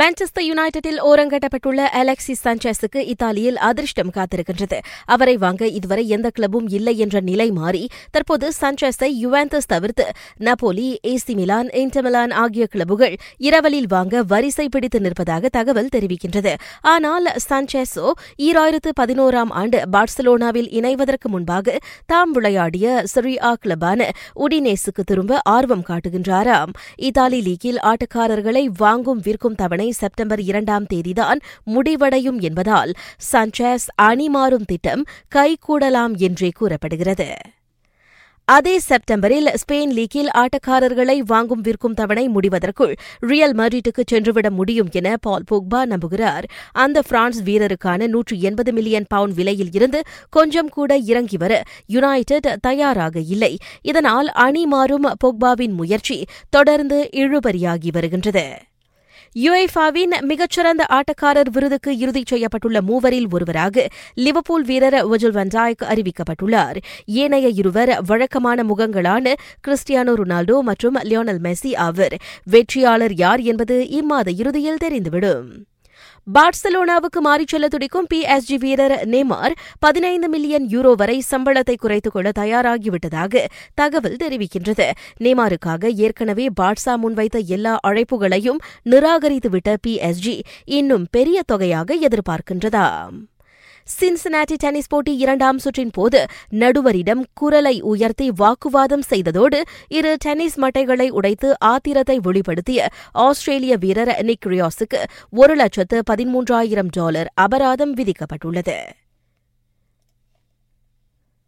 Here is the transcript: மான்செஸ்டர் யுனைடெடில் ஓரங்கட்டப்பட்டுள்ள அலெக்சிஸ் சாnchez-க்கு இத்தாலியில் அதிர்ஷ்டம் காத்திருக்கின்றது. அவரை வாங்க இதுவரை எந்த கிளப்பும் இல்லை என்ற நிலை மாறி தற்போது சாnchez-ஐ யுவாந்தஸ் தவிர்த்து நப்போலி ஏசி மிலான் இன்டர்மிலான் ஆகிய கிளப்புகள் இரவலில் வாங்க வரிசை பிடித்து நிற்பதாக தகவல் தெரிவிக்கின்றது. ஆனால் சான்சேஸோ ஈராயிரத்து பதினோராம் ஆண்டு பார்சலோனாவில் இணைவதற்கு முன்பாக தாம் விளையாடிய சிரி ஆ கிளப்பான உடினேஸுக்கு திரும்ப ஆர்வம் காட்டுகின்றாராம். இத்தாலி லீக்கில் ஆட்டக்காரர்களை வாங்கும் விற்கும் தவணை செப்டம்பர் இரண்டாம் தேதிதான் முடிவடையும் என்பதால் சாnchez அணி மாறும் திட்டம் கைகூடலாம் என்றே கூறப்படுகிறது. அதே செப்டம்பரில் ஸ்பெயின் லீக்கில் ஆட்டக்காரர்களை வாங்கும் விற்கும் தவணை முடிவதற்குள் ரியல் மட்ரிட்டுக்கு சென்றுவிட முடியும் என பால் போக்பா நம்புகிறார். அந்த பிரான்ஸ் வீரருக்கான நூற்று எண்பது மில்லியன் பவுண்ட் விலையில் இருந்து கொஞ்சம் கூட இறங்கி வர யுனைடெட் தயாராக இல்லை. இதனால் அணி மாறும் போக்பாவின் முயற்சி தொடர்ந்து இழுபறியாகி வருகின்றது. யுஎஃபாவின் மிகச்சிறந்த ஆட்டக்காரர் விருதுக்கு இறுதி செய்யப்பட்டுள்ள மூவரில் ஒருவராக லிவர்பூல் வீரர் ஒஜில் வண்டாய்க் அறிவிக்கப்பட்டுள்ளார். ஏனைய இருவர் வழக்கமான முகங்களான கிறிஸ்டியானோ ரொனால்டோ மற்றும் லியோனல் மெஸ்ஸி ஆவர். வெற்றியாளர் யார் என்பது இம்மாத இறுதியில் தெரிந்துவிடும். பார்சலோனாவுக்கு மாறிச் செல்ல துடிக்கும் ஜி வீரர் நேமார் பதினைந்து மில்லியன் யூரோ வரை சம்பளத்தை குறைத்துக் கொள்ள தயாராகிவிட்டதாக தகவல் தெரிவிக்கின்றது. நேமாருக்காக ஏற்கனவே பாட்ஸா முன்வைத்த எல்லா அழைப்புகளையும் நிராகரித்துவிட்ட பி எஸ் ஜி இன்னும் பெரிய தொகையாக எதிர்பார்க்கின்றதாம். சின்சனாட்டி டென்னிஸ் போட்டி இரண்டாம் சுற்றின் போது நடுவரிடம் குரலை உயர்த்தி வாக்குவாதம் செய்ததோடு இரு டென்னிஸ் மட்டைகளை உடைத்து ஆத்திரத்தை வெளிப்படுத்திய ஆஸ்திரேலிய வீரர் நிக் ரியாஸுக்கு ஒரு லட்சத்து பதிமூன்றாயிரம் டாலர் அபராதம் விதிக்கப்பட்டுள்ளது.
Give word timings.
மான்செஸ்டர் 0.00 0.44
யுனைடெடில் 0.48 1.00
ஓரங்கட்டப்பட்டுள்ள 1.08 1.80
அலெக்சிஸ் 1.98 2.40
சாnchez-க்கு 2.44 3.00
இத்தாலியில் 3.12 3.58
அதிர்ஷ்டம் 3.68 4.12
காத்திருக்கின்றது. 4.14 4.78
அவரை 5.14 5.34
வாங்க 5.42 5.66
இதுவரை 5.78 6.04
எந்த 6.16 6.28
கிளப்பும் 6.36 6.68
இல்லை 6.76 6.94
என்ற 7.04 7.20
நிலை 7.26 7.46
மாறி 7.58 7.82
தற்போது 8.14 8.46
சாnchez-ஐ 8.60 9.10
யுவாந்தஸ் 9.24 9.68
தவிர்த்து 9.72 10.06
நப்போலி 10.46 10.86
ஏசி 11.10 11.34
மிலான் 11.40 11.68
இன்டர்மிலான் 11.82 12.32
ஆகிய 12.44 12.66
கிளப்புகள் 12.74 13.16
இரவலில் 13.48 13.90
வாங்க 13.94 14.22
வரிசை 14.32 14.66
பிடித்து 14.76 15.00
நிற்பதாக 15.06 15.50
தகவல் 15.58 15.92
தெரிவிக்கின்றது. 15.96 16.54
ஆனால் 16.94 17.28
சான்சேஸோ 17.48 18.06
ஈராயிரத்து 18.46 18.92
பதினோராம் 19.02 19.52
ஆண்டு 19.62 19.80
பார்சலோனாவில் 19.96 20.72
இணைவதற்கு 20.78 21.30
முன்பாக 21.34 21.76
தாம் 22.14 22.34
விளையாடிய 22.38 23.04
சிரி 23.14 23.36
ஆ 23.50 23.52
கிளப்பான 23.66 24.08
உடினேஸுக்கு 24.46 25.06
திரும்ப 25.12 25.42
ஆர்வம் 25.56 25.86
காட்டுகின்றாராம். 25.92 26.74
இத்தாலி 27.10 27.42
லீக்கில் 27.50 27.82
ஆட்டக்காரர்களை 27.92 28.66
வாங்கும் 28.84 29.22
விற்கும் 29.28 29.60
தவணை 29.62 29.80
செப்டம்பர் 29.90 30.40
இரண்டாம் 30.40 30.86
தேதிதான் 30.94 31.40
முடிவடையும் 31.64 32.40
என்பதால் 32.40 32.92
சாnchez 33.32 33.78
அணி 33.94 34.28
மாறும் 34.28 34.64
திட்டம் 34.64 35.04
கைகூடலாம் 35.34 36.16
என்றே 36.16 36.50
கூறப்படுகிறது. 36.54 37.34
அதே 38.44 38.78
செப்டம்பரில் 38.78 39.46
ஸ்பெயின் 39.46 39.90
லீக்கில் 39.90 40.28
ஆட்டக்காரர்களை 40.34 41.18
வாங்கும் 41.18 41.60
விற்கும் 41.60 41.94
தவணை 41.94 42.28
முடிவதற்குள் 42.28 42.94
ரியல் 43.18 43.54
மட்ரிட்டுக்கு 43.54 44.02
சென்றுவிட 44.06 44.50
முடியும் 44.50 44.88
என 44.90 45.16
பால் 45.20 45.42
போக்பா 45.50 45.84
நம்புகிறார். 45.84 46.42
அந்த 46.72 47.02
பிரான்ஸ் 47.02 47.42
வீரருக்கான 47.42 48.06
நூற்று 48.06 48.40
எண்பது 48.40 48.72
மில்லியன் 48.72 49.04
பவுண்ட் 49.08 49.34
விலையில் 49.34 49.68
இருந்து 49.72 50.02
கொஞ்சம் 50.30 50.68
கூட 50.68 50.96
இறங்கி 50.96 51.36
வர 51.36 51.62
யுனைடெட் 51.86 52.60
தயாராக 52.60 53.20
இல்லை. 53.20 53.56
இதனால் 53.82 54.28
அணி 54.28 54.66
மாறும் 54.66 55.16
போக்பாவின் 55.24 55.72
முயற்சி 55.72 56.26
தொடர்ந்து 56.50 57.08
இழுபறியாகி 57.12 57.88
வருகின்றது. 57.92 58.56
யுஎஃபாவின் 59.34 60.20
மிகச்சிறந்த 60.20 60.86
ஆட்டக்காரர் 60.88 61.50
விருதுக்கு 61.52 61.98
இறுதி 61.98 62.22
செய்யப்பட்டுள்ள 62.30 62.80
மூவரில் 62.80 63.26
ஒருவராக 63.30 63.86
லிவர்பூல் 64.14 64.64
வீரர் 64.64 65.08
ஒஜில் 65.08 65.32
வண்டாய்க் 65.32 65.82
அறிவிக்கப்பட்டுள்ளார். 65.82 66.76
ஏனைய 67.06 67.48
இருவர் 67.48 68.04
வழக்கமான 68.06 68.62
முகங்களான 68.62 69.32
கிறிஸ்டியானோ 69.68 70.14
ரொனால்டோ 70.14 70.60
மற்றும் 70.60 70.94
லியோனல் 70.94 71.40
மெஸ்ஸி 71.42 71.76
ஆவர். 71.76 72.16
வெற்றியாளர் 72.44 73.14
யார் 73.14 73.40
என்பது 73.40 73.88
இம்மாத 73.90 74.28
இறுதியில் 74.36 74.82
தெரிந்துவிடும். 74.84 75.48
பார்சலோனாவுக்கு 76.34 77.18
மாறிச் 77.20 77.48
செல்ல 77.48 77.68
துடிக்கும் 77.68 78.06
ஜி 78.38 78.56
வீரர் 78.58 78.92
நேமார் 78.92 79.52
பதினைந்து 79.78 80.28
மில்லியன் 80.28 80.66
யூரோ 80.66 80.92
வரை 80.92 81.22
சம்பளத்தை 81.30 81.74
குறைத்துக் 81.76 82.12
கொள்ள 82.12 82.30
தயாராகிவிட்டதாக 82.38 83.46
தகவல் 83.74 84.16
தெரிவிக்கின்றது. 84.16 84.90
நேமாருக்காக 85.20 85.86
ஏற்கனவே 85.86 86.48
பாட்ஸா 86.60 86.98
முன்வைத்த 87.02 87.44
எல்லா 87.46 87.78
அழைப்புகளையும் 87.86 88.58
நிராகரித்துவிட்ட 88.90 89.76
பி 89.80 89.96
எஸ் 89.96 90.18
ஜி 90.18 90.42
இன்னும் 90.64 91.06
பெரிய 91.10 91.42
தொகையாக 91.46 91.94
எதிர்பார்க்கின்றதாம். 91.94 93.30
சின்சனாட்டி 93.86 94.56
டென்னிஸ் 94.56 94.88
போட்டி 94.88 95.16
இரண்டாம் 95.16 95.58
சுற்றின் 95.58 95.92
போது 95.92 96.26
நடுவரிடம் 96.50 97.22
குரலை 97.34 97.80
உயர்த்தி 97.80 98.30
வாக்குவாதம் 98.30 99.04
செய்ததோடு 99.10 99.60
இரு 99.88 100.16
டென்னிஸ் 100.18 100.58
மட்டைகளை 100.60 101.08
உடைத்து 101.08 101.50
ஆத்திரத்தை 101.64 102.18
வெளிப்படுத்திய 102.24 102.86
ஆஸ்திரேலிய 103.12 103.76
வீரர் 103.76 104.22
நிக் 104.22 104.46
ரியாஸுக்கு 104.46 105.02
ஒரு 105.30 105.54
லட்சத்து 105.54 106.02
பதிமூன்றாயிரம் 106.10 106.90
டாலர் 106.90 107.30
அபராதம் 107.34 107.94
விதிக்கப்பட்டுள்ளது. 107.96 108.76